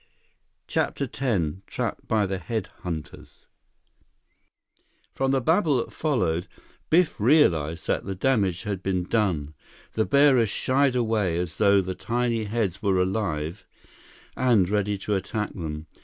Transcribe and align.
CHAPTER 0.65 1.03
X 1.07 1.57
Trapped 1.67 2.07
by 2.07 2.25
the 2.25 2.39
Head 2.39 2.69
hunters 2.79 3.45
From 5.13 5.29
the 5.29 5.41
babble 5.41 5.77
that 5.77 5.93
followed, 5.93 6.47
Biff 6.89 7.19
realized 7.19 7.85
that 7.85 8.03
the 8.05 8.15
damage 8.15 8.63
had 8.63 8.81
been 8.81 9.03
done. 9.03 9.53
The 9.93 10.05
bearers 10.05 10.49
shied 10.49 10.95
away 10.95 11.37
as 11.37 11.59
though 11.59 11.81
the 11.81 11.93
tiny 11.93 12.45
heads 12.45 12.81
were 12.81 12.99
alive 12.99 13.67
and 14.35 14.67
ready 14.67 14.97
to 14.97 15.13
attack 15.13 15.53
them. 15.53 15.85